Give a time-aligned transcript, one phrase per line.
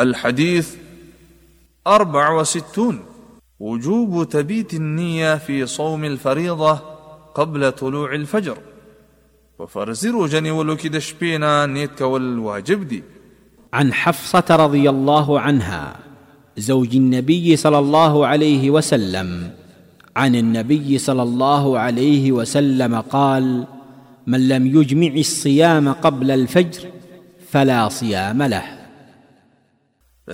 [0.00, 0.74] الحديث
[1.86, 3.00] أربع وستون
[3.60, 6.72] وجوب تبيت النية في صوم الفريضة
[7.34, 8.58] قبل طلوع الفجر
[9.58, 13.02] وفرزيرو جني ولوكي دشبينا نيتك والواجب دي
[13.72, 15.96] عن حفصة رضي الله عنها
[16.56, 19.50] زوج النبي صلى الله عليه وسلم
[20.16, 23.64] عن النبي صلى الله عليه وسلم قال
[24.26, 26.80] من لم يجمع الصيام قبل الفجر
[27.50, 28.79] فلا صيام له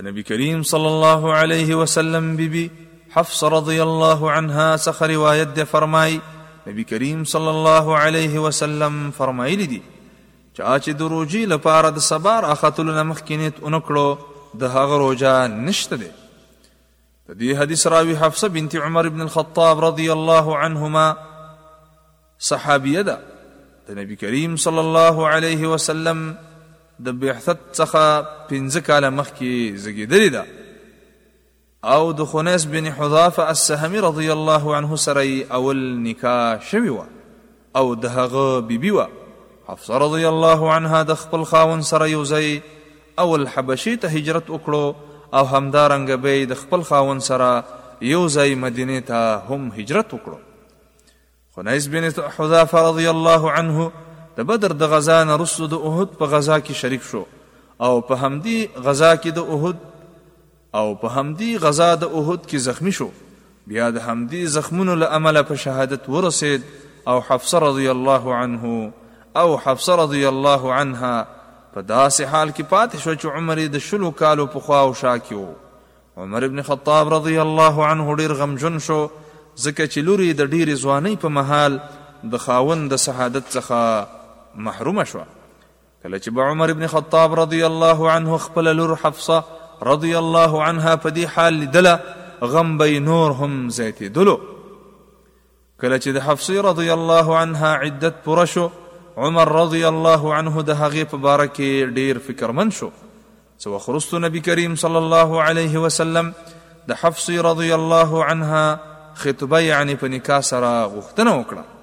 [0.03, 2.71] نبی كريم صلى الله عليه وسلم ببي
[3.11, 6.21] حفص رضي الله عنها سخر ويد فرماي
[6.67, 9.83] نبي كريم صلى الله عليه وسلم فرماي لدي
[10.59, 14.19] چاچ دروجي د روجي لپاره د صبر اخاتل نمخ کینیت اونکړو
[14.55, 16.11] د هغه روجا نشته ده
[17.29, 21.17] د دې حدیث راوی حفصه بنت عمر بن الخطاب رضی الله عنهما
[22.39, 23.19] صحابیه ده
[23.89, 26.37] د نبی کریم صلی الله علیه وسلم
[27.05, 30.45] د بعثت څخه 15 کاله مخکې زګیدلې ده
[31.85, 35.25] او د خنیس بن حذافه السهمي رضی الله عنه سره
[35.59, 36.99] اول نکاح شوی و
[37.81, 39.07] او د هغه بیبي و
[39.67, 42.61] حفصه رضی الله عنها د خپل خاون سره یو ځای
[43.25, 44.95] اول حبشي ته هجرت وکړو
[45.37, 47.65] او همدارنګ به د خپل خاون سره
[48.15, 50.39] یو ځای مدینه ته هم هجرت وکړو
[51.57, 52.05] خنیس بن
[52.39, 53.91] حذافه رضی الله عنه
[54.39, 57.21] د بدر د غزا نه رسو د احد په غزا کې شریک شو
[57.87, 58.57] او په همدی
[58.89, 59.85] غزا کې د احد
[60.81, 63.07] او په همدی غزا د احد کې زخمی شو
[63.73, 66.67] بیا د همدی زخمونو له عمله په شهادت ورسید
[67.13, 68.75] او حفصه رضی الله عنه
[69.43, 71.15] او حفصه رضی الله عنها
[71.77, 75.15] په داسې حال کې پاتې شو چې عمر د شلو کالو په خوا او شا
[75.23, 79.01] کې و عمر ابن خطاب رضی الله عنه ډیر غمجن شو
[79.57, 81.81] ځکه چې لوري د ډیرې ځوانۍ په محال
[82.37, 84.07] د خاون د سعادت څخه
[84.65, 85.19] محروم شو
[86.03, 89.41] کله چې عمر ابن خطاب رضی الله عنه خپل لور حفصه
[89.89, 94.39] رضی الله عنها په دې حال لیدله غم به نور هم زیاتېدلو
[95.81, 98.67] کله چې د حفصې رضی الله عنها عدت پوره شو
[99.27, 102.91] عمر رضی الله عنه د هغې په باره کې ډیر فکرمند شو
[103.59, 106.33] څه وخت وروستو نبي کریم صلی الله علیه وسلم
[106.89, 108.81] د حفصې رضی الله عنها
[109.23, 111.76] خطبه یعنې په نکاح سره غوښتنه وکړه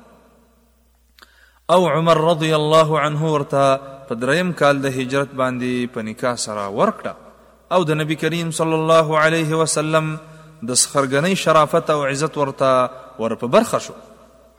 [1.72, 6.64] او عمر رضی الله عنه ورته په دریم کال د هجرت باندې په نکاح سره
[6.78, 7.14] ورکړه
[7.78, 10.10] او د نبی کریم صلی الله علیه وسلم
[10.68, 12.68] د سخرګنۍ شرافت او عزت ورته
[13.22, 13.94] ور په برخه شو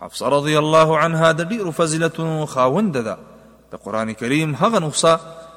[0.05, 3.17] حفصه رضی الله عنها د ډیرو فضیلتونو خاوند ده
[3.75, 5.15] د قران کریم هغه نسخه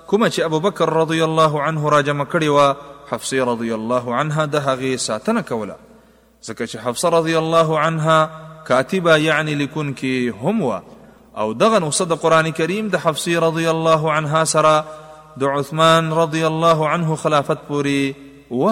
[0.07, 4.65] کومه چې ابو بکر رضی الله عنه راجمه کړې و حفصه رضی الله عنها د
[4.67, 5.79] هغه ساتنه کوله
[6.51, 10.83] ځکه چې حفصه رضی الله عنها کاتبه یعنی لیکونکې هم وه
[11.37, 14.85] او دغه نو صد قران کریم د حفصه رضی الله عنها سره
[15.41, 17.99] د عثمان رضی الله عنه خلافت پوری
[18.61, 18.71] و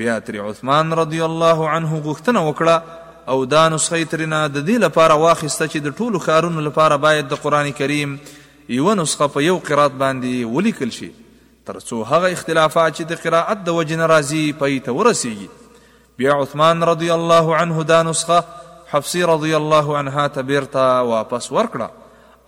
[0.00, 2.82] بیا تر عثمان رضی الله عنه غوښتنه وکړه
[3.34, 7.40] او دا نسخه ترنا د دې لپاره واخیسته چې د ټولو خارونو لپاره باید د
[7.44, 8.16] قران کریم
[8.80, 11.08] یو نسخه په یو قرات باندې ولیکل شي
[11.70, 17.56] ترڅو هغه اختلافات چې د قرائت د وجنه راځي پېته ورسیږي بیا عثمان رضی الله
[17.62, 18.44] عنه دا نسخه
[18.94, 21.88] حفصه رضی الله عنها ته بیرته واپس ورکړه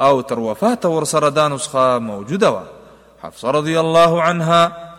[0.07, 2.63] او تر وفات ورسره دا نسخه موجوده وه
[3.23, 4.93] حفصه رضی الله عنها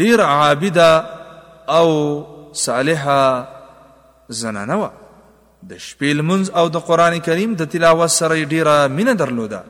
[0.00, 0.92] ډیر عابده
[1.78, 1.86] او
[2.52, 3.48] صالحه
[4.42, 4.90] زنانه وه
[5.70, 9.64] د شپې لمونځ او د قران کریم د تلاوت سره ډیره مینه درلوده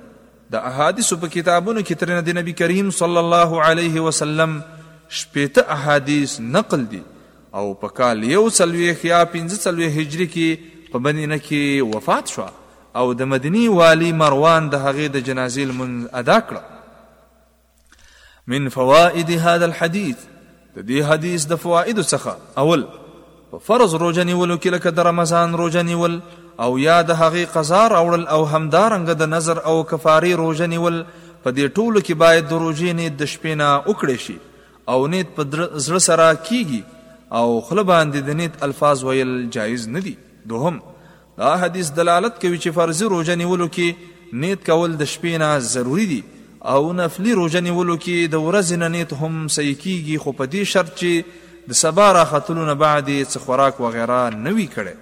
[0.51, 4.61] د احادیث په کتابونو کې ترنه د نبی کریم صلی الله علیه وسلم
[5.09, 7.03] شپېته احادیث نقل دي
[7.55, 12.45] او په کال یو څلوېښت یا پنځه څلوېښت هجري کې په مدینه کې وفات شو
[13.03, 19.65] او د مدینی والی مروان د هغې د جنازې لمونځ ادا کړه من فوائد هذا
[19.69, 20.17] الحديث
[20.77, 22.85] د دې حدیث د فوائدو څخه اول
[23.55, 26.17] په فرض روژه نیولو کې لکه د رمضان روژه نیول
[26.67, 31.03] او یا د هغې قضا راوړل او همدارنګه د نظر او کفارې روژه نیول
[31.45, 34.39] په دې ټولو کې باید د روژې نید د شپې نه وکړی شي
[34.95, 35.45] او نید په
[35.79, 36.83] زړه سره کیږي
[37.33, 40.17] او خله باندې د نیت الفاظ ویل جایز نه دي
[40.53, 40.77] دوهم
[41.43, 43.89] دا حدیث دلالت کوي چې فرض روزه نیولو کې
[44.45, 46.23] نیت کول د شپې نه ضروری دي
[46.73, 50.63] او نفلی روزه نیولو کې د ورځې نه نیت هم صحیح کیږي خو په دې
[50.73, 51.39] شرط چې
[51.69, 54.97] د سبا را خاتلو نه بعد څه خوراک وغیرہ نه وی کړي